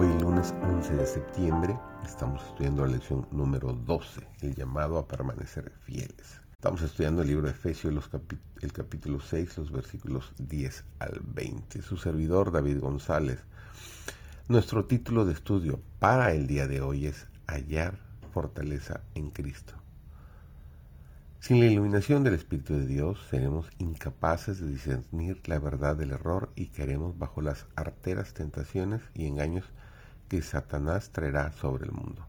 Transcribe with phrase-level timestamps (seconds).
[0.00, 5.72] Hoy lunes 11 de septiembre estamos estudiando la lección número 12, el llamado a permanecer
[5.80, 6.40] fieles.
[6.52, 7.92] Estamos estudiando el libro de Efesios,
[8.62, 11.82] el capítulo 6, los versículos 10 al 20.
[11.82, 13.40] Su servidor David González.
[14.46, 17.98] Nuestro título de estudio para el día de hoy es Hallar
[18.32, 19.74] fortaleza en Cristo.
[21.40, 26.52] Sin la iluminación del Espíritu de Dios, seremos incapaces de discernir la verdad del error
[26.54, 29.64] y caeremos bajo las arteras tentaciones y engaños
[30.28, 32.26] que Satanás traerá sobre el mundo.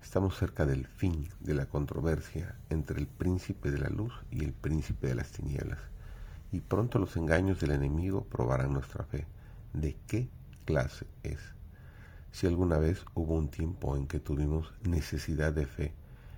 [0.00, 4.52] Estamos cerca del fin de la controversia entre el príncipe de la luz y el
[4.52, 5.80] príncipe de las tinieblas,
[6.52, 9.26] y pronto los engaños del enemigo probarán nuestra fe.
[9.72, 10.28] ¿De qué
[10.64, 11.40] clase es?
[12.30, 15.94] Si alguna vez hubo un tiempo en que tuvimos necesidad de fe,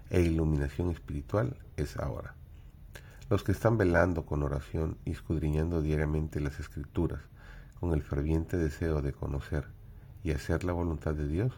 [0.09, 2.35] e iluminación espiritual es ahora.
[3.29, 7.21] Los que están velando con oración y escudriñando diariamente las escrituras
[7.81, 9.67] con el ferviente deseo de conocer
[10.27, 11.53] y hacer la voluntad de Dios,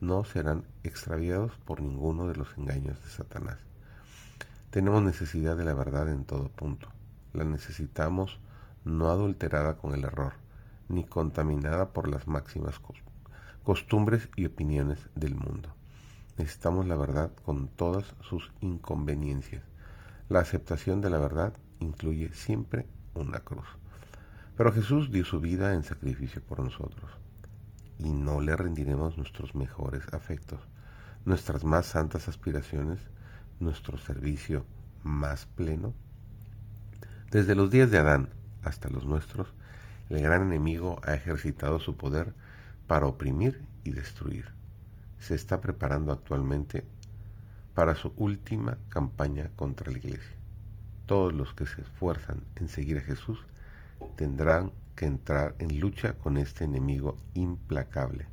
[0.00, 3.58] no serán extraviados por ninguno de los engaños de Satanás.
[4.70, 6.88] Tenemos necesidad de la verdad en todo punto.
[7.34, 8.40] La necesitamos
[8.86, 10.32] no adulterada con el error,
[10.88, 12.80] ni contaminada por las máximas
[13.64, 15.68] costumbres y opiniones del mundo.
[16.38, 19.62] Necesitamos la verdad con todas sus inconveniencias.
[20.30, 23.68] La aceptación de la verdad incluye siempre una cruz.
[24.56, 27.10] Pero Jesús dio su vida en sacrificio por nosotros
[28.02, 30.60] y no le rendiremos nuestros mejores afectos,
[31.24, 32.98] nuestras más santas aspiraciones,
[33.60, 34.64] nuestro servicio
[35.02, 35.94] más pleno.
[37.30, 38.30] Desde los días de Adán
[38.62, 39.52] hasta los nuestros,
[40.08, 42.34] el gran enemigo ha ejercitado su poder
[42.86, 44.60] para oprimir y destruir
[45.20, 46.84] se está preparando actualmente
[47.74, 50.36] para su última campaña contra la iglesia.
[51.06, 53.38] Todos los que se esfuerzan en seguir a Jesús
[54.16, 58.26] tendrán que entrar en lucha con este enemigo implacable.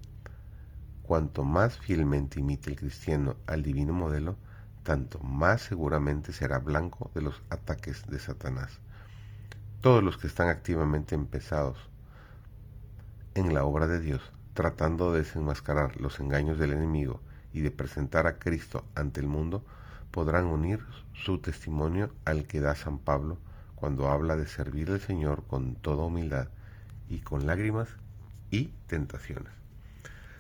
[1.02, 4.36] Cuanto más fielmente imite el cristiano al divino modelo,
[4.84, 8.82] tanto más seguramente será blanco de los ataques de Satanás.
[9.80, 11.78] Todos los que están activamente empezados
[13.34, 17.22] en la obra de Dios tratando de desenmascarar los engaños del enemigo
[17.54, 19.64] y de presentar a Cristo ante el mundo,
[20.12, 20.84] podrán unir
[21.14, 23.38] su testimonio al que da San Pablo
[23.76, 26.50] cuando habla de servir al Señor con toda humildad
[27.10, 27.90] y con lágrimas
[28.52, 29.52] y tentaciones.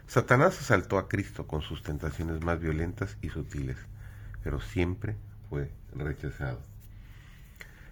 [0.07, 3.77] Satanás asaltó a Cristo con sus tentaciones más violentas y sutiles,
[4.43, 5.17] pero siempre
[5.49, 6.61] fue rechazado.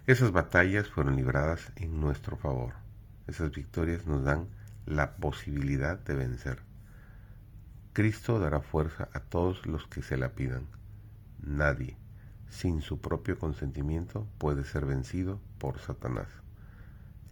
[0.06, 2.72] Esas batallas fueron libradas en nuestro favor.
[3.26, 4.46] Esas victorias nos dan
[4.86, 6.60] la posibilidad de vencer.
[7.92, 10.66] Cristo dará fuerza a todos los que se la pidan.
[11.42, 11.96] Nadie,
[12.48, 16.28] sin su propio consentimiento, puede ser vencido por Satanás.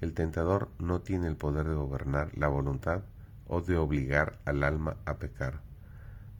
[0.00, 3.04] El tentador no tiene el poder de gobernar la voluntad
[3.46, 5.60] o de obligar al alma a pecar.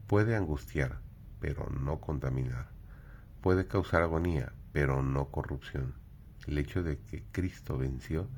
[0.07, 0.99] Puede angustiar,
[1.41, 2.69] pero no contaminar.
[3.41, 5.95] Puede causar agonía, pero no corrupción.
[6.47, 8.29] El hecho de que Cristo venció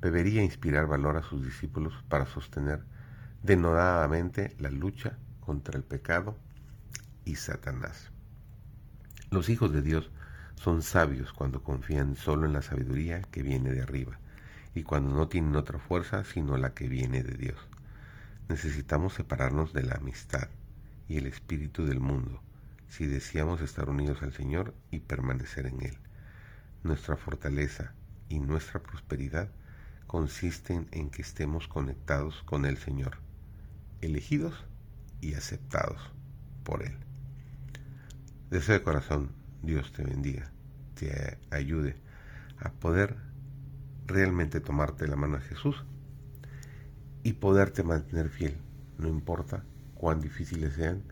[0.00, 2.84] debería inspirar valor a sus discípulos para sostener
[3.42, 6.36] denodadamente la lucha contra el pecado
[7.24, 8.10] y Satanás.
[9.30, 10.10] Los hijos de Dios
[10.56, 14.18] son sabios cuando confían solo en la sabiduría que viene de arriba
[14.78, 17.58] y cuando no tienen otra fuerza sino la que viene de Dios.
[18.48, 20.48] Necesitamos separarnos de la amistad
[21.08, 22.40] y el espíritu del mundo
[22.88, 25.98] si deseamos estar unidos al Señor y permanecer en Él.
[26.84, 27.92] Nuestra fortaleza
[28.28, 29.50] y nuestra prosperidad
[30.06, 33.18] consisten en que estemos conectados con el Señor,
[34.00, 34.64] elegidos
[35.20, 36.00] y aceptados
[36.62, 36.96] por Él.
[38.48, 40.50] Deseo de corazón, Dios te bendiga,
[40.94, 41.96] te ayude
[42.60, 43.27] a poder
[44.08, 45.84] realmente tomarte la mano a Jesús
[47.22, 48.56] y poderte mantener fiel,
[48.98, 49.62] no importa
[49.94, 51.02] cuán difíciles sean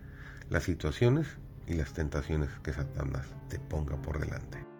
[0.50, 1.28] las situaciones
[1.66, 4.75] y las tentaciones que Satanás te ponga por delante.